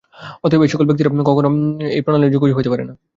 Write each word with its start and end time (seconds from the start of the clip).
অতএব 0.43 0.61
এই-সকল 0.65 0.85
ব্যক্তির 0.87 1.07
জন্য 1.07 1.21
কখনও 1.29 1.49
এই 1.95 2.01
প্রণালী 2.05 2.25
উপযোগী 2.29 2.55
হইতে 2.57 2.71
পারে 2.73 2.83
না। 2.89 2.93